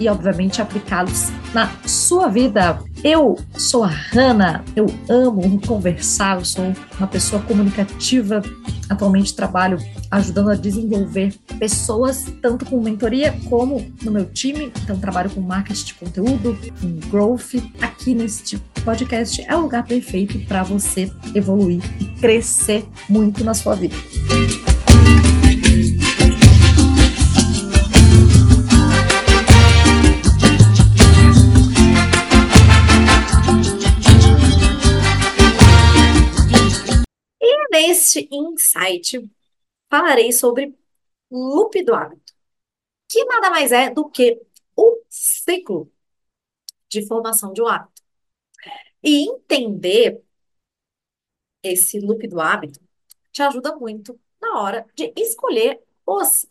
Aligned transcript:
e, 0.00 0.08
obviamente, 0.08 0.62
aplicá-los 0.62 1.30
na 1.52 1.70
sua 1.86 2.26
vida. 2.26 2.82
Eu 3.04 3.38
sou 3.56 3.84
a 3.84 3.88
Hanna, 3.88 4.64
eu 4.74 4.86
amo 5.08 5.60
conversar, 5.66 6.38
eu 6.38 6.44
sou 6.44 6.72
uma 6.98 7.06
pessoa 7.06 7.42
comunicativa. 7.42 8.42
Atualmente 8.88 9.36
trabalho 9.36 9.78
ajudando 10.10 10.50
a 10.50 10.56
desenvolver 10.56 11.34
pessoas, 11.58 12.26
tanto 12.42 12.64
com 12.64 12.80
mentoria 12.80 13.38
como 13.48 13.86
no 14.02 14.10
meu 14.10 14.24
time. 14.24 14.72
Então, 14.82 14.98
trabalho 14.98 15.30
com 15.30 15.40
marketing 15.40 15.84
de 15.84 15.94
conteúdo, 15.94 16.58
com 16.80 17.10
growth. 17.10 17.54
Aqui 17.80 18.14
neste 18.14 18.58
podcast 18.84 19.44
é 19.46 19.54
o 19.54 19.60
lugar 19.60 19.84
perfeito 19.84 20.38
para 20.46 20.62
você 20.62 21.12
evoluir 21.34 21.82
e 22.00 22.06
crescer 22.18 22.84
muito 23.08 23.44
na 23.44 23.54
sua 23.54 23.76
vida. 23.76 23.94
Neste 38.10 38.28
insight 38.30 39.30
falarei 39.88 40.32
sobre 40.32 40.76
loop 41.30 41.82
do 41.84 41.94
hábito, 41.94 42.34
que 43.08 43.24
nada 43.24 43.50
mais 43.50 43.72
é 43.72 43.90
do 43.90 44.08
que 44.10 44.40
o 44.76 45.02
ciclo 45.08 45.92
de 46.88 47.06
formação 47.06 47.52
de 47.52 47.62
um 47.62 47.68
hábito. 47.68 48.02
E 49.02 49.28
entender 49.28 50.22
esse 51.62 52.00
loop 52.00 52.26
do 52.26 52.40
hábito 52.40 52.80
te 53.32 53.42
ajuda 53.42 53.76
muito 53.76 54.18
na 54.40 54.60
hora 54.60 54.86
de 54.94 55.12
escolher 55.16 55.80
os 56.06 56.46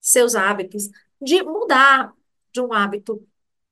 seus 0.00 0.34
hábitos, 0.34 0.88
de 1.20 1.42
mudar 1.42 2.14
de 2.52 2.60
um 2.60 2.72
hábito, 2.72 3.26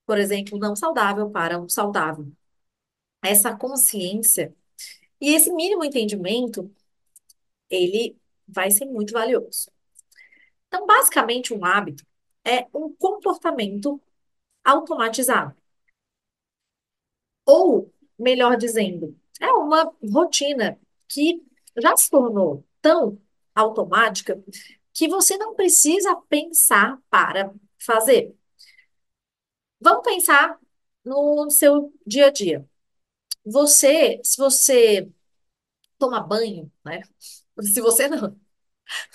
por 0.07 0.19
exemplo, 0.19 0.59
não 0.59 0.77
saudável 0.77 1.31
para 1.31 1.59
um 1.59 1.69
saudável. 1.69 2.31
Essa 3.23 3.57
consciência 3.57 4.55
e 5.21 5.35
esse 5.35 5.53
mínimo 5.53 5.85
entendimento 5.85 6.73
ele 7.71 8.19
vai 8.47 8.71
ser 8.71 8.87
muito 8.87 9.13
valioso. 9.13 9.71
Então, 10.69 10.87
basicamente, 10.87 11.55
um 11.55 11.65
hábito 11.65 12.05
é 12.45 12.67
um 12.75 12.95
comportamento 12.95 14.01
automatizado. 14.65 15.57
Ou, 17.47 17.93
melhor 18.19 18.57
dizendo, 18.57 19.19
é 19.41 19.51
uma 19.53 19.93
rotina 20.13 20.79
que 21.09 21.43
já 21.77 21.97
se 21.97 22.11
tornou 22.11 22.65
tão 22.81 23.21
automática 23.55 24.43
que 24.93 25.09
você 25.09 25.37
não 25.37 25.55
precisa 25.55 26.15
pensar 26.29 26.99
para 27.09 27.53
fazer. 27.79 28.35
Vamos 29.81 30.03
pensar 30.05 30.59
no 31.05 31.51
seu 31.51 31.93
dia 32.07 32.27
a 32.27 32.31
dia. 32.31 32.69
Você, 33.45 34.21
se 34.23 34.37
você 34.37 35.11
toma 35.99 36.21
banho, 36.21 36.71
né? 36.85 37.03
Se 37.63 37.81
você 37.81 38.09
não. 38.09 38.37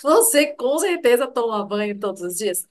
Você 0.02 0.48
com 0.56 0.78
certeza 0.80 1.28
toma 1.28 1.66
banho 1.66 2.00
todos 2.00 2.22
os 2.22 2.38
dias. 2.38 2.68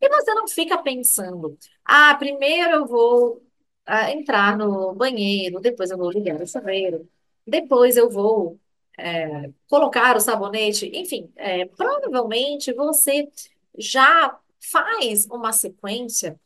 E 0.00 0.08
você 0.08 0.34
não 0.34 0.48
fica 0.48 0.78
pensando, 0.82 1.56
ah, 1.84 2.14
primeiro 2.16 2.72
eu 2.72 2.86
vou 2.86 3.42
ah, 3.86 4.10
entrar 4.12 4.56
no 4.56 4.94
banheiro, 4.94 5.60
depois 5.60 5.90
eu 5.90 5.98
vou 5.98 6.10
ligar 6.10 6.40
o 6.40 6.46
chuveiro, 6.46 7.08
depois 7.46 7.96
eu 7.96 8.10
vou 8.10 8.60
é, 8.98 9.50
colocar 9.68 10.16
o 10.16 10.20
sabonete. 10.20 10.90
Enfim, 10.94 11.32
é, 11.36 11.66
provavelmente 11.66 12.72
você 12.72 13.28
já 13.78 14.38
faz 14.60 15.26
uma 15.26 15.52
sequência 15.52 16.38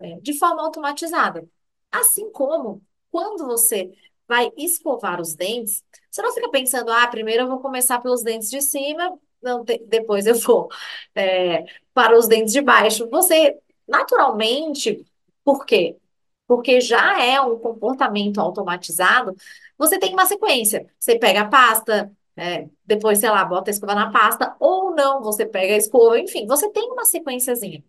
é, 0.00 0.20
de 0.20 0.38
forma 0.38 0.62
automatizada. 0.62 1.48
Assim 1.90 2.30
como 2.30 2.82
quando 3.10 3.46
você 3.46 3.92
vai 4.32 4.50
escovar 4.56 5.20
os 5.20 5.34
dentes, 5.34 5.84
você 6.10 6.22
não 6.22 6.32
fica 6.32 6.50
pensando, 6.50 6.90
ah, 6.90 7.06
primeiro 7.06 7.42
eu 7.42 7.48
vou 7.48 7.60
começar 7.60 8.00
pelos 8.00 8.22
dentes 8.22 8.48
de 8.50 8.62
cima, 8.62 9.18
não 9.42 9.62
te, 9.62 9.78
depois 9.86 10.26
eu 10.26 10.34
vou 10.36 10.68
é, 11.14 11.64
para 11.92 12.16
os 12.18 12.26
dentes 12.26 12.50
de 12.52 12.62
baixo. 12.62 13.06
Você, 13.10 13.58
naturalmente, 13.86 15.04
por 15.44 15.66
quê? 15.66 15.98
Porque 16.46 16.80
já 16.80 17.22
é 17.22 17.40
um 17.42 17.58
comportamento 17.58 18.40
automatizado, 18.40 19.36
você 19.76 19.98
tem 19.98 20.12
uma 20.14 20.24
sequência. 20.26 20.86
Você 20.98 21.18
pega 21.18 21.42
a 21.42 21.48
pasta, 21.48 22.10
é, 22.34 22.68
depois, 22.86 23.18
sei 23.18 23.28
lá, 23.30 23.44
bota 23.44 23.70
a 23.70 23.72
escova 23.72 23.94
na 23.94 24.10
pasta, 24.10 24.56
ou 24.58 24.94
não, 24.94 25.22
você 25.22 25.44
pega 25.46 25.74
a 25.74 25.76
escova, 25.76 26.18
enfim, 26.18 26.46
você 26.46 26.70
tem 26.70 26.90
uma 26.90 27.04
sequenciazinha. 27.04 27.84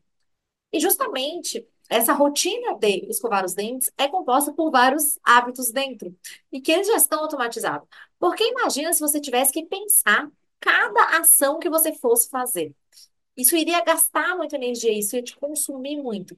E 0.73 0.79
justamente 0.79 1.65
essa 1.93 2.13
rotina 2.13 2.77
de 2.77 3.07
escovar 3.09 3.45
os 3.45 3.53
dentes 3.53 3.91
é 3.97 4.07
composta 4.07 4.53
por 4.53 4.71
vários 4.71 5.19
hábitos 5.23 5.71
dentro 5.71 6.15
e 6.51 6.59
que 6.61 6.71
eles 6.71 6.87
já 6.87 6.95
estão 6.95 7.19
automatizados. 7.21 7.87
Porque 8.19 8.43
imagina 8.43 8.91
se 8.93 8.99
você 8.99 9.19
tivesse 9.21 9.51
que 9.51 9.65
pensar 9.65 10.29
cada 10.59 11.19
ação 11.19 11.59
que 11.59 11.69
você 11.69 11.93
fosse 11.93 12.29
fazer. 12.29 12.73
Isso 13.35 13.55
iria 13.55 13.83
gastar 13.83 14.35
muita 14.37 14.55
energia, 14.55 14.97
isso 14.97 15.15
ia 15.15 15.23
te 15.23 15.35
consumir 15.35 15.97
muito. 15.97 16.37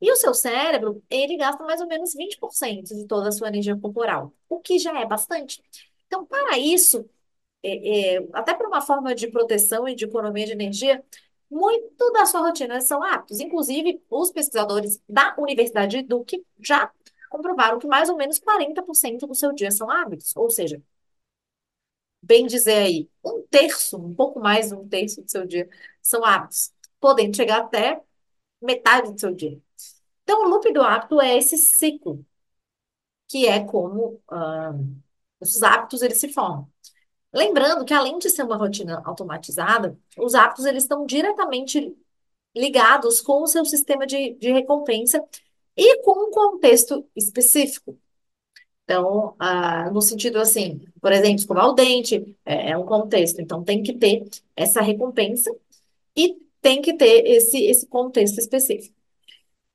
E 0.00 0.10
o 0.12 0.16
seu 0.16 0.34
cérebro, 0.34 1.02
ele 1.08 1.36
gasta 1.36 1.64
mais 1.64 1.80
ou 1.80 1.86
menos 1.86 2.14
20% 2.14 2.94
de 2.94 3.06
toda 3.06 3.28
a 3.28 3.32
sua 3.32 3.48
energia 3.48 3.76
corporal, 3.76 4.32
o 4.48 4.60
que 4.60 4.78
já 4.78 5.00
é 5.00 5.06
bastante. 5.06 5.62
Então, 6.06 6.26
para 6.26 6.58
isso, 6.58 7.08
é, 7.62 8.16
é, 8.16 8.28
até 8.32 8.54
por 8.54 8.66
uma 8.66 8.82
forma 8.82 9.14
de 9.14 9.28
proteção 9.28 9.88
e 9.88 9.94
de 9.94 10.04
economia 10.04 10.46
de 10.46 10.52
energia, 10.52 11.02
muito 11.54 12.12
da 12.12 12.26
sua 12.26 12.40
rotina 12.40 12.80
são 12.80 13.02
hábitos. 13.02 13.40
Inclusive, 13.40 14.02
os 14.10 14.30
pesquisadores 14.32 15.00
da 15.08 15.34
Universidade 15.38 15.98
de 15.98 16.02
Duke 16.02 16.44
já 16.60 16.90
comprovaram 17.30 17.78
que 17.78 17.86
mais 17.86 18.08
ou 18.08 18.16
menos 18.16 18.38
40% 18.38 19.26
do 19.26 19.34
seu 19.34 19.52
dia 19.52 19.70
são 19.70 19.90
hábitos. 19.90 20.34
Ou 20.36 20.50
seja, 20.50 20.82
bem 22.22 22.46
dizer 22.46 22.74
aí, 22.74 23.10
um 23.24 23.42
terço, 23.50 23.96
um 23.98 24.14
pouco 24.14 24.40
mais 24.40 24.68
de 24.68 24.74
um 24.74 24.88
terço 24.88 25.22
do 25.22 25.30
seu 25.30 25.46
dia 25.46 25.68
são 26.02 26.24
hábitos, 26.24 26.72
podendo 27.00 27.36
chegar 27.36 27.58
até 27.62 28.00
metade 28.62 29.12
do 29.12 29.20
seu 29.20 29.34
dia. 29.34 29.60
Então, 30.24 30.44
o 30.46 30.48
loop 30.50 30.72
do 30.72 30.82
hábito 30.82 31.20
é 31.20 31.38
esse 31.38 31.58
ciclo, 31.58 32.24
que 33.28 33.46
é 33.46 33.64
como 33.64 34.22
uh, 34.30 35.02
os 35.40 35.62
hábitos 35.62 36.02
eles 36.02 36.20
se 36.20 36.32
formam. 36.32 36.70
Lembrando 37.34 37.84
que 37.84 37.92
além 37.92 38.18
de 38.18 38.30
ser 38.30 38.44
uma 38.44 38.56
rotina 38.56 39.02
automatizada, 39.04 39.98
os 40.16 40.34
hábitos 40.36 40.64
eles 40.66 40.84
estão 40.84 41.04
diretamente 41.04 41.92
ligados 42.54 43.20
com 43.20 43.42
o 43.42 43.46
seu 43.48 43.64
sistema 43.64 44.06
de, 44.06 44.34
de 44.34 44.52
recompensa 44.52 45.22
e 45.76 46.00
com 46.02 46.28
um 46.28 46.30
contexto 46.30 47.04
específico. 47.16 47.98
Então, 48.84 49.34
ah, 49.38 49.90
no 49.90 50.00
sentido 50.00 50.38
assim, 50.38 50.80
por 51.00 51.10
exemplo, 51.12 51.36
escovar 51.36 51.68
o 51.68 51.72
dente 51.72 52.36
é, 52.44 52.70
é, 52.70 52.78
um 52.78 52.84
contexto, 52.84 53.40
então 53.40 53.64
tem 53.64 53.82
que 53.82 53.94
ter 53.94 54.24
essa 54.54 54.80
recompensa 54.80 55.50
e 56.16 56.36
tem 56.60 56.80
que 56.82 56.94
ter 56.94 57.26
esse, 57.26 57.64
esse 57.64 57.86
contexto 57.86 58.38
específico. 58.38 58.94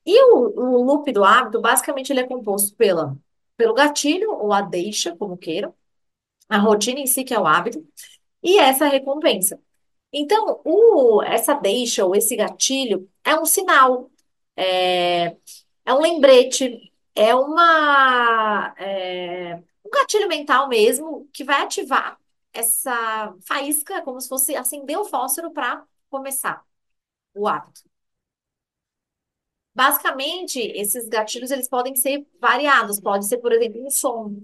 E 0.06 0.22
o, 0.32 0.78
o 0.78 0.82
loop 0.84 1.12
do 1.12 1.24
hábito, 1.24 1.60
basicamente, 1.60 2.10
ele 2.12 2.20
é 2.20 2.26
composto 2.26 2.74
pela, 2.76 3.16
pelo 3.56 3.74
gatilho 3.74 4.32
ou 4.32 4.52
a 4.52 4.62
deixa, 4.62 5.14
como 5.16 5.36
queiram, 5.36 5.74
a 6.50 6.58
rotina 6.58 7.00
em 7.00 7.06
si, 7.06 7.24
que 7.24 7.34
é 7.34 7.40
o 7.40 7.46
hábito, 7.46 7.86
e 8.42 8.58
essa 8.58 8.86
recompensa. 8.88 9.60
Então, 10.12 10.60
o, 10.64 11.22
essa 11.22 11.54
deixa 11.54 12.04
ou 12.04 12.16
esse 12.16 12.36
gatilho 12.36 13.08
é 13.24 13.36
um 13.36 13.46
sinal, 13.46 14.10
é, 14.56 15.36
é 15.84 15.94
um 15.94 16.00
lembrete, 16.00 16.92
é 17.14 17.34
uma 17.34 18.74
é, 18.78 19.56
um 19.84 19.90
gatilho 19.90 20.28
mental 20.28 20.68
mesmo 20.68 21.28
que 21.32 21.44
vai 21.44 21.62
ativar 21.62 22.18
essa 22.52 23.34
faísca, 23.46 24.02
como 24.02 24.20
se 24.20 24.28
fosse 24.28 24.56
acender 24.56 24.98
o 24.98 25.04
fósforo 25.04 25.52
para 25.52 25.84
começar 26.10 26.64
o 27.34 27.48
hábito. 27.48 27.82
Basicamente, 29.74 30.58
esses 30.60 31.08
gatilhos 31.08 31.50
eles 31.50 31.68
podem 31.68 31.94
ser 31.96 32.26
variados. 32.40 33.00
Pode 33.00 33.26
ser, 33.26 33.38
por 33.38 33.52
exemplo, 33.52 33.84
um 33.86 33.90
som, 33.90 34.36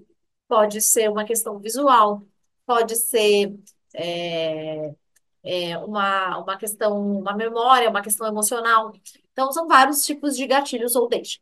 pode 0.48 0.80
ser 0.80 1.10
uma 1.10 1.24
questão 1.24 1.58
visual, 1.58 2.22
pode 2.66 2.96
ser 2.96 3.58
é, 3.94 4.94
é, 5.42 5.78
uma, 5.78 6.38
uma 6.38 6.56
questão, 6.58 7.18
uma 7.20 7.34
memória, 7.36 7.90
uma 7.90 8.02
questão 8.02 8.26
emocional. 8.26 8.92
Então, 9.32 9.52
são 9.52 9.68
vários 9.68 10.04
tipos 10.04 10.36
de 10.36 10.46
gatilhos 10.46 10.96
ou 10.96 11.08
deixa. 11.08 11.40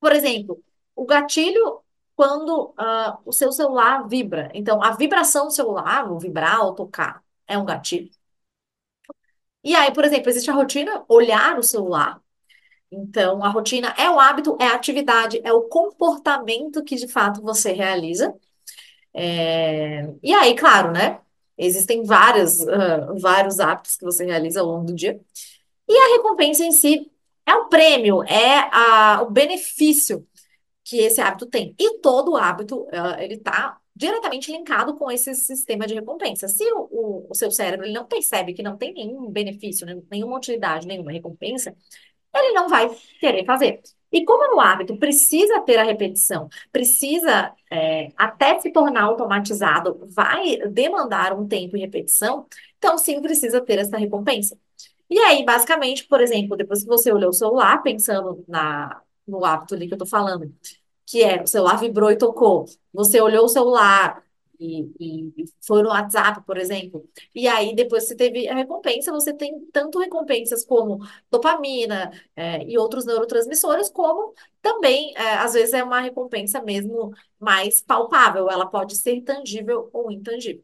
Por 0.00 0.12
exemplo, 0.12 0.62
o 0.94 1.04
gatilho 1.06 1.82
quando 2.16 2.74
ah, 2.76 3.18
o 3.24 3.32
seu 3.32 3.50
celular 3.52 4.06
vibra. 4.06 4.50
Então, 4.54 4.82
a 4.82 4.90
vibração 4.92 5.46
do 5.46 5.52
celular, 5.52 6.10
o 6.12 6.18
vibrar 6.18 6.60
ou 6.62 6.74
tocar, 6.74 7.24
é 7.46 7.56
um 7.56 7.64
gatilho. 7.64 8.10
E 9.64 9.74
aí, 9.74 9.92
por 9.92 10.04
exemplo, 10.04 10.28
existe 10.30 10.50
a 10.50 10.54
rotina 10.54 11.04
olhar 11.08 11.58
o 11.58 11.62
celular. 11.62 12.20
Então, 12.92 13.42
a 13.44 13.48
rotina 13.48 13.94
é 13.98 14.10
o 14.10 14.18
hábito, 14.18 14.56
é 14.60 14.66
a 14.66 14.74
atividade, 14.74 15.40
é 15.44 15.52
o 15.52 15.62
comportamento 15.62 16.82
que 16.84 16.96
de 16.96 17.06
fato 17.08 17.40
você 17.40 17.72
realiza. 17.72 18.34
É, 19.14 20.08
E 20.22 20.32
aí, 20.34 20.54
claro, 20.56 20.92
né? 20.92 21.20
Existem 21.58 22.02
vários, 22.04 22.66
ah, 22.68 23.12
vários 23.20 23.60
hábitos 23.60 23.96
que 23.96 24.04
você 24.04 24.24
realiza 24.24 24.60
ao 24.60 24.66
longo 24.66 24.86
do 24.86 24.94
dia. 24.94 25.20
E 25.88 25.92
a 25.98 26.16
recompensa 26.16 26.64
em 26.64 26.72
si 26.72 27.10
é 27.46 27.54
o 27.54 27.68
prêmio, 27.68 28.22
é 28.24 28.70
a, 28.72 29.22
o 29.22 29.30
benefício 29.30 30.26
que 30.84 30.98
esse 30.98 31.20
hábito 31.20 31.46
tem. 31.46 31.74
E 31.78 31.98
todo 32.00 32.36
hábito, 32.36 32.86
ah, 32.92 33.22
ele 33.22 33.34
está 33.34 33.78
diretamente 33.96 34.52
linkado 34.52 34.96
com 34.96 35.10
esse 35.10 35.34
sistema 35.34 35.86
de 35.86 35.94
recompensa. 35.94 36.48
Se 36.48 36.64
o, 36.72 36.88
o, 36.90 37.26
o 37.30 37.34
seu 37.34 37.50
cérebro 37.50 37.86
ele 37.86 37.94
não 37.94 38.06
percebe 38.06 38.54
que 38.54 38.62
não 38.62 38.76
tem 38.76 38.94
nenhum 38.94 39.30
benefício, 39.30 39.86
né, 39.86 40.00
nenhuma 40.10 40.36
utilidade, 40.38 40.86
nenhuma 40.86 41.12
recompensa, 41.12 41.74
ele 42.34 42.52
não 42.52 42.68
vai 42.68 42.88
querer 43.18 43.44
fazer. 43.44 43.80
E 44.12 44.24
como 44.24 44.50
no 44.52 44.60
hábito 44.60 44.96
precisa 44.96 45.60
ter 45.60 45.78
a 45.78 45.84
repetição, 45.84 46.48
precisa, 46.72 47.52
é, 47.70 48.08
até 48.16 48.58
se 48.58 48.72
tornar 48.72 49.04
automatizado, 49.04 50.00
vai 50.10 50.56
demandar 50.68 51.32
um 51.32 51.46
tempo 51.46 51.76
e 51.76 51.80
repetição, 51.80 52.46
então 52.76 52.98
sim 52.98 53.20
precisa 53.22 53.60
ter 53.60 53.78
essa 53.78 53.96
recompensa. 53.96 54.58
E 55.08 55.18
aí, 55.18 55.44
basicamente, 55.44 56.06
por 56.06 56.20
exemplo, 56.20 56.56
depois 56.56 56.82
que 56.82 56.88
você 56.88 57.12
olhou 57.12 57.30
o 57.30 57.32
celular, 57.32 57.82
pensando 57.82 58.44
na, 58.48 59.00
no 59.26 59.44
hábito 59.44 59.74
ali 59.74 59.88
que 59.88 59.94
eu 59.94 59.98
tô 59.98 60.06
falando, 60.06 60.52
que 61.06 61.22
é 61.22 61.42
o 61.42 61.46
celular 61.46 61.76
vibrou 61.76 62.10
e 62.10 62.16
tocou, 62.18 62.66
você 62.92 63.20
olhou 63.20 63.44
o 63.44 63.48
celular 63.48 64.22
e, 64.60 65.32
e 65.40 65.44
foi 65.66 65.82
no 65.82 65.88
WhatsApp, 65.90 66.44
por 66.46 66.58
exemplo, 66.58 67.08
e 67.34 67.48
aí 67.48 67.74
depois 67.74 68.04
você 68.06 68.14
teve 68.16 68.48
a 68.48 68.54
recompensa, 68.54 69.10
você 69.12 69.32
tem 69.32 69.60
tanto 69.72 69.98
recompensas 69.98 70.64
como 70.64 70.98
dopamina, 71.30 72.10
é, 72.36 72.62
e 72.64 72.76
outros 72.78 73.04
neurotransmissores, 73.06 73.88
como 73.90 74.34
também, 74.62 75.14
é, 75.16 75.34
às 75.38 75.54
vezes, 75.54 75.72
é 75.74 75.82
uma 75.82 76.00
recompensa 76.00 76.62
mesmo 76.62 77.12
mais 77.38 77.80
palpável, 77.82 78.50
ela 78.50 78.66
pode 78.66 78.96
ser 78.96 79.22
tangível 79.22 79.88
ou 79.92 80.10
intangível. 80.10 80.62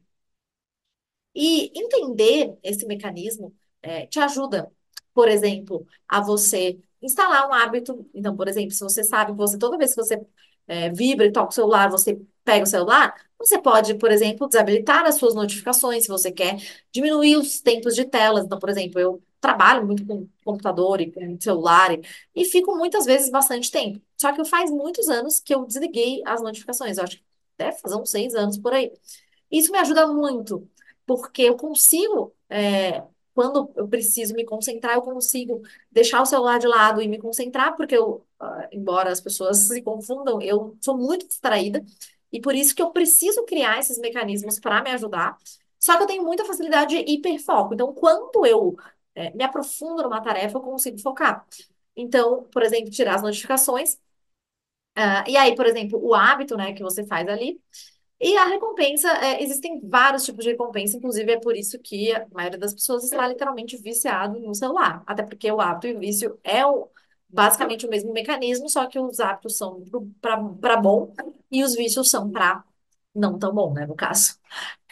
E 1.34 1.70
entender 1.78 2.56
esse 2.62 2.86
mecanismo 2.86 3.54
é, 3.82 4.06
te 4.06 4.18
ajuda, 4.20 4.72
por 5.14 5.28
exemplo, 5.28 5.86
a 6.08 6.20
você 6.20 6.78
instalar 7.02 7.48
um 7.48 7.52
hábito. 7.52 8.08
Então, 8.14 8.34
por 8.36 8.48
exemplo, 8.48 8.70
se 8.72 8.80
você 8.82 9.04
sabe 9.04 9.32
você, 9.32 9.58
toda 9.58 9.76
vez 9.78 9.90
que 9.94 9.96
você 10.02 10.24
é, 10.66 10.90
vibra 10.90 11.26
e 11.26 11.32
toca 11.32 11.50
o 11.50 11.52
celular, 11.54 11.90
você 11.90 12.20
pega 12.44 12.64
o 12.64 12.66
celular, 12.66 13.14
você 13.38 13.60
pode, 13.60 13.94
por 13.94 14.10
exemplo, 14.10 14.48
desabilitar 14.48 15.04
as 15.04 15.16
suas 15.16 15.34
notificações 15.34 16.04
se 16.04 16.08
você 16.08 16.32
quer 16.32 16.56
diminuir 16.92 17.36
os 17.36 17.60
tempos 17.60 17.94
de 17.94 18.04
telas. 18.04 18.44
Então, 18.44 18.58
por 18.58 18.68
exemplo, 18.68 19.00
eu 19.00 19.22
trabalho 19.40 19.86
muito 19.86 20.04
com 20.06 20.28
computador 20.44 21.00
e 21.00 21.12
com 21.12 21.38
celular 21.40 21.92
e, 21.92 22.00
e 22.34 22.44
fico 22.44 22.76
muitas 22.76 23.04
vezes 23.04 23.30
bastante 23.30 23.70
tempo. 23.70 24.00
Só 24.16 24.32
que 24.32 24.44
faz 24.44 24.70
muitos 24.70 25.08
anos 25.08 25.40
que 25.40 25.54
eu 25.54 25.64
desliguei 25.66 26.22
as 26.26 26.42
notificações. 26.42 26.98
Eu 26.98 27.04
acho 27.04 27.18
que 27.18 27.24
deve 27.58 27.78
fazer 27.78 27.96
uns 27.96 28.10
seis 28.10 28.34
anos 28.34 28.58
por 28.58 28.72
aí. 28.72 28.92
Isso 29.50 29.70
me 29.72 29.78
ajuda 29.78 30.06
muito, 30.06 30.68
porque 31.06 31.42
eu 31.42 31.56
consigo, 31.56 32.34
é, 32.48 33.02
quando 33.34 33.70
eu 33.76 33.88
preciso 33.88 34.34
me 34.34 34.44
concentrar, 34.44 34.94
eu 34.94 35.02
consigo 35.02 35.62
deixar 35.90 36.22
o 36.22 36.26
celular 36.26 36.58
de 36.58 36.66
lado 36.66 37.00
e 37.02 37.08
me 37.08 37.18
concentrar, 37.18 37.76
porque 37.76 37.96
eu, 37.96 38.25
embora 38.72 39.10
as 39.10 39.20
pessoas 39.20 39.58
se 39.58 39.82
confundam, 39.82 40.40
eu 40.42 40.76
sou 40.80 40.96
muito 40.96 41.26
distraída, 41.26 41.84
e 42.32 42.40
por 42.40 42.54
isso 42.54 42.74
que 42.74 42.82
eu 42.82 42.90
preciso 42.90 43.44
criar 43.44 43.78
esses 43.78 43.98
mecanismos 43.98 44.58
para 44.60 44.82
me 44.82 44.90
ajudar. 44.90 45.36
Só 45.78 45.96
que 45.96 46.02
eu 46.02 46.06
tenho 46.06 46.24
muita 46.24 46.44
facilidade 46.44 46.96
de 46.96 47.12
hiperfoco. 47.12 47.74
Então, 47.74 47.92
quando 47.94 48.44
eu 48.46 48.76
é, 49.14 49.30
me 49.34 49.44
aprofundo 49.44 50.02
numa 50.02 50.20
tarefa, 50.20 50.58
eu 50.58 50.62
consigo 50.62 50.98
focar. 50.98 51.46
Então, 51.96 52.44
por 52.52 52.62
exemplo, 52.62 52.90
tirar 52.90 53.16
as 53.16 53.22
notificações. 53.22 53.98
ah, 54.94 55.24
e 55.28 55.36
aí, 55.36 55.54
por 55.54 55.66
exemplo, 55.66 55.98
o 56.02 56.14
hábito, 56.14 56.56
né, 56.56 56.72
que 56.72 56.82
você 56.82 57.04
faz 57.06 57.28
ali. 57.28 57.60
E 58.20 58.36
a 58.38 58.46
recompensa, 58.46 59.08
é, 59.24 59.42
existem 59.42 59.80
vários 59.84 60.24
tipos 60.24 60.44
de 60.44 60.52
recompensa, 60.52 60.96
inclusive 60.96 61.32
é 61.32 61.40
por 61.40 61.56
isso 61.56 61.78
que 61.80 62.12
a 62.14 62.26
maioria 62.32 62.58
das 62.58 62.74
pessoas 62.74 63.04
está 63.04 63.26
literalmente 63.28 63.76
viciado 63.78 64.40
no 64.40 64.54
celular. 64.54 65.02
Até 65.06 65.22
porque 65.24 65.50
o 65.52 65.60
hábito 65.60 65.88
e 65.88 65.94
o 65.96 66.00
vício 66.00 66.38
é 66.44 66.66
o, 66.66 66.90
basicamente 67.28 67.86
o 67.86 67.90
mesmo 67.90 68.12
mecanismo, 68.12 68.68
só 68.68 68.86
que 68.86 68.98
os 68.98 69.20
hábitos 69.20 69.56
são 69.56 69.82
para 70.60 70.76
bom 70.76 71.12
e 71.50 71.62
os 71.64 71.74
vícios 71.74 72.10
são 72.10 72.30
para 72.30 72.64
não 73.14 73.38
tão 73.38 73.54
bom, 73.54 73.72
né, 73.72 73.86
no 73.86 73.94
caso. 73.94 74.38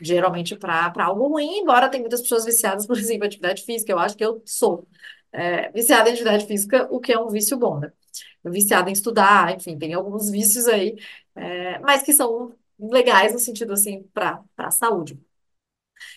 Geralmente 0.03 0.57
para 0.57 0.93
algo 1.05 1.29
ruim, 1.29 1.59
embora 1.59 1.91
tem 1.91 2.01
muitas 2.01 2.23
pessoas 2.23 2.45
viciadas, 2.45 2.87
por 2.87 2.97
exemplo, 2.99 3.25
em 3.25 3.29
atividade 3.29 3.63
física, 3.65 3.93
eu 3.93 3.99
acho 3.99 4.17
que 4.17 4.25
eu 4.25 4.43
sou 4.47 4.87
é, 5.33 5.71
viciada 5.73 6.09
em 6.09 6.13
atividade 6.13 6.47
física, 6.47 6.89
o 6.91 7.01
que 7.01 7.13
é 7.13 7.19
um 7.19 7.29
vício 7.29 7.57
bom, 7.59 7.79
né? 7.81 7.93
Viciada 8.45 8.91
em 8.91 8.93
estudar, 8.93 9.55
enfim, 9.55 9.79
tem 9.79 9.95
alguns 9.95 10.31
vícios 10.31 10.67
aí, 10.67 10.97
é, 11.35 11.79
mas 11.81 12.03
que 12.03 12.13
são 12.13 12.55
legais 12.79 13.33
no 13.33 13.39
sentido 13.39 13.73
assim 13.73 14.03
para 14.13 14.43
para 14.57 14.69
a 14.69 14.71
saúde. 14.71 15.19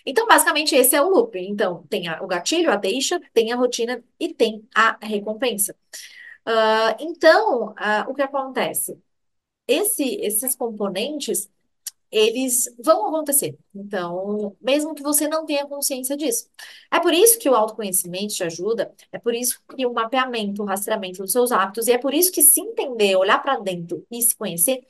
Então, 0.05 0.27
basicamente, 0.27 0.75
esse 0.75 0.95
é 0.95 1.01
o 1.01 1.09
loop. 1.09 1.37
Então, 1.39 1.83
tem 1.89 2.07
a- 2.07 2.21
o 2.23 2.27
gatilho, 2.27 2.71
a 2.71 2.75
deixa, 2.75 3.19
tem 3.33 3.51
a 3.51 3.55
rotina 3.55 4.03
e 4.19 4.33
tem 4.33 4.67
a 4.75 4.97
recompensa. 5.05 5.75
Ah, 6.45 6.97
então, 6.99 7.73
ah, 7.77 8.05
o 8.09 8.13
que 8.15 8.21
acontece? 8.21 8.99
Esse, 9.67 10.03
esses 10.21 10.55
componentes, 10.55 11.49
eles 12.11 12.65
vão 12.83 13.07
acontecer. 13.07 13.57
Então, 13.75 14.55
mesmo 14.61 14.95
que 14.95 15.03
você 15.03 15.27
não 15.27 15.45
tenha 15.45 15.67
consciência 15.67 16.17
disso. 16.17 16.49
É 16.91 16.99
por 16.99 17.13
isso 17.13 17.39
que 17.39 17.49
o 17.49 17.55
autoconhecimento 17.55 18.33
te 18.35 18.43
ajuda, 18.43 18.93
é 19.11 19.19
por 19.19 19.35
isso 19.35 19.61
que 19.75 19.85
o 19.85 19.93
mapeamento, 19.93 20.63
o 20.63 20.65
rastreamento 20.65 21.21
dos 21.23 21.31
seus 21.33 21.51
hábitos, 21.51 21.87
e 21.87 21.93
é 21.93 21.97
por 21.99 22.13
isso 22.13 22.31
que 22.31 22.41
se 22.41 22.61
entender, 22.61 23.15
olhar 23.17 23.39
para 23.41 23.59
dentro 23.59 24.05
e 24.11 24.21
se 24.21 24.35
conhecer 24.35 24.81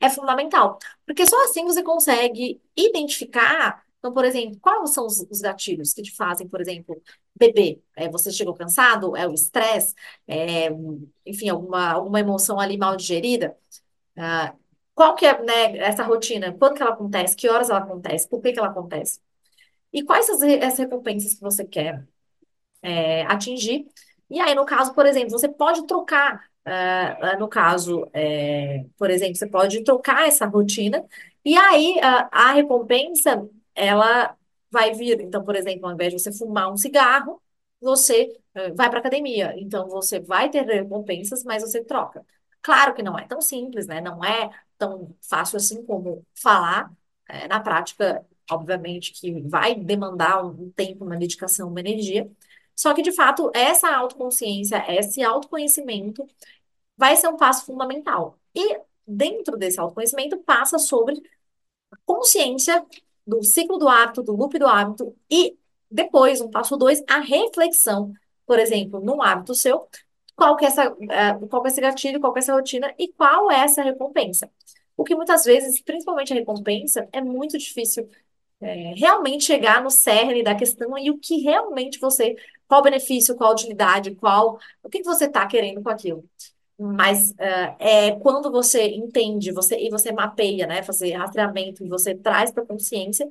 é 0.00 0.10
fundamental. 0.10 0.78
Porque 1.06 1.26
só 1.26 1.44
assim 1.44 1.64
você 1.64 1.82
consegue 1.82 2.60
identificar. 2.76 3.83
Então, 4.04 4.12
por 4.12 4.24
exemplo, 4.24 4.58
quais 4.60 4.92
são 4.92 5.06
os, 5.06 5.20
os 5.30 5.40
gatilhos 5.40 5.94
que 5.94 6.02
te 6.02 6.14
fazem, 6.14 6.46
por 6.48 6.60
exemplo, 6.60 7.00
beber? 7.34 7.82
É, 7.96 8.08
você 8.10 8.30
chegou 8.30 8.54
cansado? 8.54 9.16
É 9.16 9.26
o 9.26 9.32
estresse? 9.32 9.94
É, 10.28 10.68
enfim, 11.24 11.48
alguma, 11.48 11.92
alguma 11.92 12.20
emoção 12.20 12.60
ali 12.60 12.76
mal 12.76 12.96
digerida? 12.96 13.56
Ah, 14.16 14.54
qual 14.94 15.14
que 15.16 15.26
é, 15.26 15.42
né, 15.42 15.78
essa 15.78 16.04
rotina? 16.04 16.52
Quando 16.58 16.76
que 16.76 16.82
ela 16.82 16.92
acontece? 16.92 17.36
Que 17.36 17.48
horas 17.48 17.70
ela 17.70 17.80
acontece? 17.80 18.28
Por 18.28 18.42
que 18.42 18.52
que 18.52 18.58
ela 18.58 18.68
acontece? 18.68 19.20
E 19.92 20.04
quais 20.04 20.28
as, 20.30 20.42
as 20.42 20.78
recompensas 20.78 21.34
que 21.34 21.40
você 21.42 21.64
quer? 21.64 22.06
é, 22.82 23.22
atingir. 23.24 23.86
E 24.30 24.40
aí, 24.40 24.54
no 24.54 24.64
caso, 24.66 24.94
por 24.94 25.06
exemplo, 25.06 25.30
você 25.30 25.48
pode 25.48 25.86
trocar, 25.86 26.44
ah, 26.64 27.36
no 27.38 27.48
caso, 27.48 28.08
é, 28.12 28.84
por 28.98 29.10
exemplo, 29.10 29.36
você 29.36 29.46
pode 29.48 29.82
trocar 29.84 30.26
essa 30.28 30.46
rotina, 30.46 31.04
e 31.44 31.56
aí 31.56 31.98
ah, 32.02 32.28
a 32.32 32.52
recompensa, 32.52 33.48
ela 33.74 34.36
vai 34.70 34.92
vir. 34.94 35.20
Então, 35.20 35.44
por 35.44 35.56
exemplo, 35.56 35.86
ao 35.86 35.94
invés 35.94 36.12
de 36.12 36.18
você 36.18 36.32
fumar 36.32 36.72
um 36.72 36.76
cigarro, 36.76 37.40
você 37.80 38.36
eh, 38.54 38.72
vai 38.72 38.90
para 38.90 38.98
academia. 39.00 39.54
Então, 39.56 39.88
você 39.88 40.20
vai 40.20 40.50
ter 40.50 40.64
recompensas, 40.66 41.44
mas 41.44 41.62
você 41.62 41.84
troca. 41.84 42.24
Claro 42.62 42.94
que 42.94 43.02
não 43.02 43.18
é 43.18 43.26
tão 43.26 43.40
simples, 43.40 43.86
né? 43.86 44.00
Não 44.00 44.24
é 44.24 44.50
tão 44.78 45.14
fácil 45.22 45.56
assim 45.58 45.84
como 45.84 46.26
falar. 46.34 46.92
Eh, 47.28 47.48
na 47.48 47.60
prática, 47.60 48.24
obviamente, 48.50 49.12
que 49.12 49.40
vai 49.42 49.74
demandar 49.74 50.44
um 50.44 50.70
tempo, 50.70 51.04
uma 51.04 51.16
dedicação, 51.16 51.68
uma 51.68 51.80
energia. 51.80 52.30
Só 52.74 52.92
que, 52.94 53.02
de 53.02 53.12
fato, 53.12 53.50
essa 53.54 53.88
autoconsciência, 53.94 54.84
esse 54.92 55.22
autoconhecimento 55.22 56.26
vai 56.96 57.16
ser 57.16 57.28
um 57.28 57.36
passo 57.36 57.66
fundamental. 57.66 58.38
E 58.54 58.80
dentro 59.06 59.56
desse 59.56 59.80
autoconhecimento 59.80 60.38
passa 60.38 60.78
sobre 60.78 61.22
consciência 62.04 62.84
do 63.26 63.42
ciclo 63.42 63.78
do 63.78 63.88
hábito, 63.88 64.22
do 64.22 64.34
loop 64.34 64.58
do 64.58 64.66
hábito 64.66 65.14
e 65.30 65.56
depois, 65.90 66.40
um 66.40 66.50
passo 66.50 66.76
dois, 66.76 67.02
a 67.08 67.20
reflexão. 67.20 68.12
Por 68.46 68.58
exemplo, 68.58 69.00
num 69.00 69.22
hábito 69.22 69.54
seu, 69.54 69.88
qual 70.34 70.56
que 70.56 70.64
é 70.64 70.68
essa, 70.68 70.84
eh, 70.84 71.34
qual 71.48 71.62
que 71.62 71.68
é 71.68 71.70
esse 71.70 71.80
gatilho, 71.80 72.20
qual 72.20 72.32
que 72.32 72.40
é 72.40 72.42
essa 72.42 72.54
rotina 72.54 72.92
e 72.98 73.08
qual 73.12 73.50
é 73.50 73.60
essa 73.60 73.82
recompensa. 73.82 74.50
O 74.96 75.04
que 75.04 75.14
muitas 75.14 75.44
vezes, 75.44 75.80
principalmente 75.82 76.32
a 76.32 76.36
recompensa, 76.36 77.08
é 77.12 77.20
muito 77.20 77.56
difícil 77.58 78.08
é, 78.60 78.94
realmente 78.94 79.44
chegar 79.44 79.82
no 79.82 79.90
cerne 79.90 80.42
da 80.42 80.54
questão 80.54 80.98
e 80.98 81.10
o 81.10 81.18
que 81.18 81.38
realmente 81.38 81.98
você, 81.98 82.36
qual 82.68 82.82
benefício, 82.82 83.36
qual 83.36 83.52
utilidade, 83.52 84.14
qual, 84.16 84.58
o 84.82 84.88
que 84.88 84.98
que 85.00 85.04
você 85.04 85.26
está 85.26 85.46
querendo 85.46 85.82
com 85.82 85.88
aquilo. 85.90 86.24
Mas 86.78 87.34
ah, 87.38 87.76
é 87.78 88.12
quando 88.20 88.50
você 88.50 88.88
entende, 88.88 89.52
você 89.52 89.76
e 89.78 89.90
você 89.90 90.12
mapeia, 90.12 90.66
né, 90.66 90.82
fazer 90.82 91.12
rastreamento 91.12 91.84
e 91.84 91.88
você 91.88 92.14
traz 92.14 92.50
para 92.50 92.66
consciência, 92.66 93.28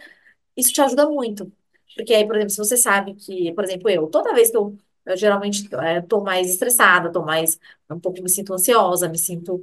isso 0.57 0.73
te 0.73 0.81
ajuda 0.81 1.09
muito. 1.09 1.51
Porque 1.95 2.13
aí, 2.13 2.25
por 2.25 2.35
exemplo, 2.35 2.51
se 2.51 2.57
você 2.57 2.77
sabe 2.77 3.15
que, 3.15 3.53
por 3.53 3.63
exemplo, 3.63 3.89
eu, 3.89 4.07
toda 4.07 4.33
vez 4.33 4.51
que 4.51 4.57
eu 4.57 4.77
eu 5.05 5.17
geralmente 5.17 5.67
estou 6.01 6.23
mais 6.23 6.49
estressada, 6.49 7.07
estou 7.07 7.25
mais, 7.25 7.59
um 7.89 7.99
pouco 7.99 8.21
me 8.23 8.29
sinto 8.29 8.53
ansiosa, 8.53 9.09
me 9.09 9.17
sinto 9.17 9.61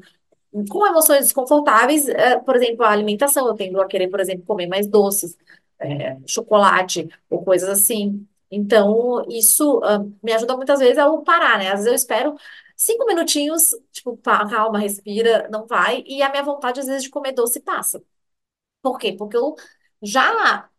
com 0.69 0.87
emoções 0.87 1.21
desconfortáveis, 1.21 2.09
é, 2.09 2.39
por 2.41 2.57
exemplo, 2.57 2.85
a 2.85 2.91
alimentação, 2.91 3.47
eu 3.47 3.55
tendo 3.55 3.81
a 3.81 3.87
querer, 3.87 4.09
por 4.09 4.21
exemplo, 4.21 4.45
comer 4.45 4.67
mais 4.67 4.87
doces, 4.87 5.37
é, 5.79 6.19
chocolate 6.27 7.09
ou 7.29 7.45
coisas 7.45 7.69
assim. 7.69 8.27
Então, 8.51 9.25
isso 9.31 9.81
ah, 9.85 10.01
me 10.23 10.33
ajuda 10.33 10.57
muitas 10.57 10.81
vezes 10.81 10.99
a 10.99 11.03
eu 11.05 11.23
parar, 11.23 11.59
né? 11.59 11.69
Às 11.69 11.75
vezes 11.81 11.87
eu 11.89 11.95
espero 11.95 12.37
cinco 12.81 13.05
minutinhos, 13.07 13.71
tipo, 13.93 14.17
pá, 14.17 14.49
calma, 14.49 14.79
respira, 14.79 15.49
não 15.51 15.67
vai, 15.67 16.03
e 16.07 16.23
a 16.23 16.31
minha 16.31 16.43
vontade, 16.43 16.81
às 16.81 16.87
vezes, 16.87 17.03
de 17.05 17.11
comer 17.11 17.33
doce 17.33 17.61
passa. 17.61 18.03
Por 18.83 18.99
quê? 18.99 19.13
Porque 19.19 19.37
eu 19.37 19.55
já 20.03 20.71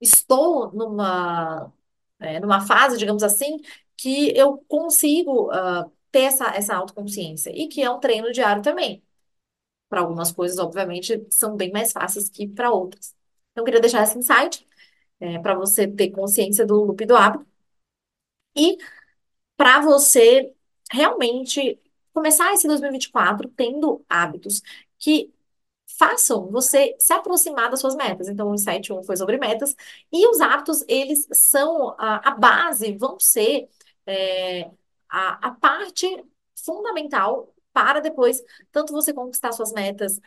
estou 0.00 0.72
numa, 0.72 1.72
é, 2.20 2.40
numa 2.40 2.60
fase, 2.66 2.98
digamos 2.98 3.22
assim, 3.22 3.58
que 3.96 4.36
eu 4.38 4.58
consigo, 4.68 5.50
ah, 5.52 5.90
ter 6.12 6.22
essa, 6.22 6.46
essa 6.56 6.74
autoconsciência, 6.76 7.50
e 7.54 7.68
que 7.68 7.82
é 7.82 7.90
um 7.90 8.00
treino 8.00 8.32
diário 8.32 8.62
também. 8.62 9.02
Para 9.88 10.00
algumas 10.02 10.32
coisas, 10.32 10.58
obviamente, 10.58 11.26
são 11.30 11.56
bem 11.56 11.72
mais 11.72 11.92
fáceis 11.92 12.28
que 12.28 12.48
para 12.48 12.70
outras. 12.72 13.14
Então, 13.52 13.62
eu 13.62 13.66
queria 13.66 13.80
deixar 13.80 14.02
esse 14.04 14.18
insight, 14.18 14.66
para 15.42 15.54
você 15.54 15.86
ter 15.88 16.10
consciência 16.10 16.66
do 16.66 16.84
loop 16.84 17.04
do 17.06 17.16
hábito 17.16 17.46
e 18.56 18.78
para 19.56 19.80
você 19.82 20.54
realmente 20.90 21.80
começar 22.12 22.52
esse 22.52 22.66
2024 22.66 23.48
tendo 23.50 24.04
hábitos 24.08 24.62
que 24.98 25.32
façam 25.98 26.50
você 26.50 26.94
se 26.98 27.12
aproximar 27.12 27.70
das 27.70 27.80
suas 27.80 27.94
metas. 27.96 28.28
Então, 28.28 28.50
o 28.50 28.54
insight 28.54 28.92
1 28.92 29.02
foi 29.02 29.16
sobre 29.16 29.36
metas, 29.38 29.74
e 30.12 30.26
os 30.28 30.40
hábitos, 30.40 30.84
eles 30.88 31.26
são 31.32 31.90
a, 31.98 32.30
a 32.30 32.32
base, 32.32 32.96
vão 32.96 33.18
ser 33.18 33.68
é, 34.06 34.70
a, 35.08 35.48
a 35.48 35.50
parte 35.52 36.06
fundamental 36.64 37.54
para 37.72 38.00
depois, 38.00 38.42
tanto 38.72 38.92
você 38.92 39.12
conquistar 39.12 39.52
suas 39.52 39.72
metas, 39.72 40.20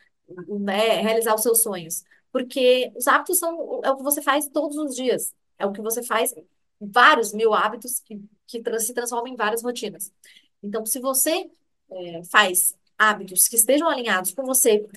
né, 0.48 1.01
realizar 1.01 1.36
os 1.36 1.41
seus 1.41 1.62
sonhos. 1.62 2.03
Porque 2.32 2.91
os 2.96 3.08
hábitos 3.08 3.38
são 3.39 3.82
é 3.84 3.91
o 3.91 3.98
que 3.98 4.03
você 4.03 4.22
faz 4.22 4.48
todos 4.48 4.77
os 4.77 4.96
dias, 4.96 5.34
é 5.58 5.65
o 5.65 5.72
que 5.72 5.82
você 5.82 6.01
faz 6.03 6.34
vários 6.79 7.32
mil 7.34 7.53
hábitos 7.53 8.00
que, 8.00 8.20
que 8.48 8.62
se 8.79 8.93
transformam 8.93 9.32
em 9.34 9.36
várias 9.36 9.62
rotinas. 9.63 10.12
Então, 10.63 10.86
se 10.86 11.00
você 11.00 11.50
é, 11.91 12.24
faz 12.24 12.75
hábitos 12.98 13.48
que 13.48 13.55
estejam 13.55 13.88
alinhados 13.88 14.34
com 14.34 14.43
você, 14.43 14.88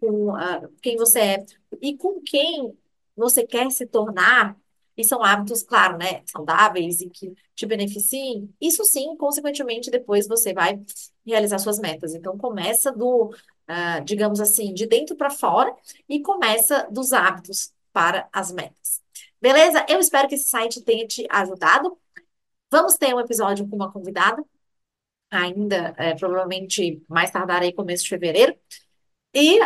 com 0.00 0.34
ah, 0.34 0.68
quem 0.80 0.96
você 0.96 1.20
é 1.20 1.46
e 1.80 1.96
com 1.96 2.20
quem 2.22 2.76
você 3.16 3.46
quer 3.46 3.70
se 3.70 3.86
tornar, 3.86 4.56
e 4.96 5.04
são 5.04 5.22
hábitos, 5.22 5.62
claro, 5.62 5.98
né, 5.98 6.22
saudáveis 6.24 7.00
e 7.02 7.10
que 7.10 7.34
te 7.54 7.66
beneficiem, 7.66 8.48
isso 8.60 8.84
sim, 8.84 9.14
consequentemente, 9.16 9.90
depois 9.90 10.26
você 10.26 10.54
vai 10.54 10.80
realizar 11.26 11.58
suas 11.58 11.78
metas. 11.78 12.14
Então, 12.14 12.38
começa 12.38 12.90
do, 12.92 13.34
ah, 13.66 14.00
digamos 14.00 14.40
assim, 14.40 14.72
de 14.72 14.86
dentro 14.86 15.14
para 15.16 15.30
fora 15.30 15.74
e 16.08 16.20
começa 16.20 16.88
dos 16.90 17.12
hábitos 17.12 17.72
para 17.92 18.28
as 18.32 18.50
metas. 18.52 19.02
Beleza? 19.40 19.84
Eu 19.88 19.98
espero 19.98 20.28
que 20.28 20.34
esse 20.34 20.48
site 20.48 20.82
tenha 20.82 21.06
te 21.06 21.26
ajudado. 21.30 21.98
Vamos 22.70 22.96
ter 22.96 23.14
um 23.14 23.20
episódio 23.20 23.68
com 23.68 23.76
uma 23.76 23.92
convidada, 23.92 24.42
ainda, 25.30 25.94
é, 25.96 26.14
provavelmente 26.14 27.02
mais 27.08 27.30
tardar 27.30 27.62
aí 27.62 27.72
começo 27.72 28.04
de 28.04 28.10
fevereiro. 28.10 28.54
E 29.34 29.58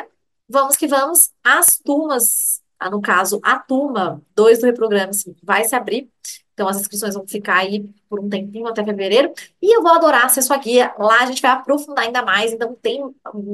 vamos 0.48 0.76
que 0.76 0.86
vamos. 0.86 1.30
As 1.44 1.78
turmas, 1.78 2.62
ah, 2.78 2.90
no 2.90 3.00
caso, 3.00 3.40
a 3.42 3.58
turma 3.58 4.22
2 4.34 4.60
do 4.60 4.66
Reprograma 4.66 5.12
vai 5.42 5.64
se 5.64 5.74
abrir. 5.76 6.10
Então, 6.52 6.68
as 6.68 6.78
inscrições 6.78 7.14
vão 7.14 7.26
ficar 7.26 7.58
aí 7.58 7.88
por 8.08 8.20
um 8.20 8.28
tempinho 8.28 8.66
até 8.66 8.84
fevereiro. 8.84 9.32
E 9.62 9.74
eu 9.74 9.82
vou 9.82 9.92
adorar 9.92 10.28
ser 10.28 10.42
sua 10.42 10.58
guia. 10.58 10.94
Lá 10.98 11.22
a 11.22 11.26
gente 11.26 11.40
vai 11.40 11.52
aprofundar 11.52 12.04
ainda 12.04 12.22
mais. 12.22 12.52
Então, 12.52 12.74
tem 12.82 13.02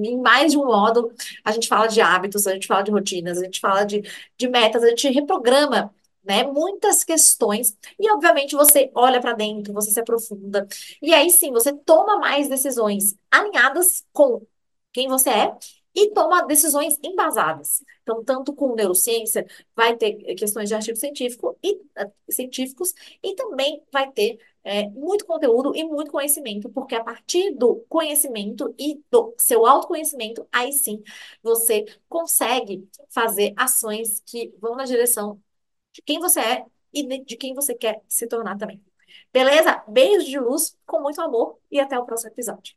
em 0.03 0.21
mais 0.21 0.53
de 0.53 0.59
um 0.59 0.65
módulo. 0.65 1.13
A 1.45 1.53
gente 1.53 1.69
fala 1.69 1.87
de 1.87 2.01
hábitos, 2.01 2.47
a 2.49 2.55
gente 2.55 2.67
fala 2.67 2.83
de 2.83 2.91
rotinas, 2.91 3.39
a 3.39 3.45
gente 3.45 3.61
fala 3.61 3.85
de, 3.85 4.03
de 4.37 4.49
metas, 4.49 4.83
a 4.83 4.89
gente 4.89 5.09
reprograma. 5.11 5.95
Né, 6.27 6.43
muitas 6.43 7.05
questões, 7.05 7.77
e 8.01 8.11
obviamente 8.11 8.57
você 8.57 8.91
olha 8.97 9.21
para 9.21 9.33
dentro, 9.33 9.73
você 9.73 9.93
se 9.93 10.01
aprofunda, 10.01 10.67
e 11.01 11.15
aí 11.15 11.31
sim 11.31 11.53
você 11.53 11.73
toma 11.73 12.19
mais 12.19 12.49
decisões 12.49 13.15
alinhadas 13.31 14.05
com 14.13 14.45
quem 14.93 15.07
você 15.09 15.31
é 15.31 15.57
e 15.95 16.11
toma 16.13 16.43
decisões 16.45 16.99
embasadas. 17.03 17.83
Então, 18.03 18.25
tanto 18.25 18.53
com 18.55 18.75
neurociência, 18.75 19.47
vai 19.75 19.97
ter 19.97 20.15
questões 20.35 20.69
de 20.69 20.75
artigo 20.75 20.97
científico 20.99 21.57
e, 21.63 21.81
eh, 21.97 22.11
científicos, 22.31 22.93
e 23.23 23.35
também 23.37 23.83
vai 23.93 24.11
ter 24.11 24.39
eh, 24.65 24.89
muito 24.91 25.25
conteúdo 25.27 25.75
e 25.77 25.85
muito 25.85 26.11
conhecimento, 26.11 26.69
porque 26.71 26.95
a 26.97 27.05
partir 27.05 27.53
do 27.55 27.77
conhecimento 27.89 28.75
e 28.79 29.01
do 29.11 29.33
seu 29.39 29.65
autoconhecimento, 29.65 30.47
aí 30.53 30.73
sim 30.73 31.03
você 31.43 31.85
consegue 32.09 32.89
fazer 33.09 33.55
ações 33.57 34.21
que 34.27 34.53
vão 34.61 34.75
na 34.77 34.85
direção 34.85 35.41
de 35.97 36.03
quem 36.03 36.21
você 36.21 36.41
é 36.41 36.65
e 36.93 37.25
de 37.25 37.37
quem 37.37 37.55
você 37.55 37.75
quer 37.75 38.03
se 38.07 38.27
tornar 38.27 38.59
também. 38.59 38.83
Beleza? 39.33 39.83
Beijo 39.89 40.27
de 40.27 40.39
luz, 40.39 40.77
com 40.85 41.01
muito 41.01 41.21
amor, 41.21 41.59
e 41.71 41.81
até 41.81 41.99
o 41.99 42.05
próximo 42.05 42.31
episódio. 42.31 42.75